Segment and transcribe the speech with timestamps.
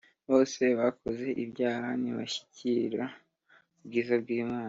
[0.29, 3.05] bose bakoze ibyaha, ntibashyikira
[3.77, 4.59] ubwiza bw'Imana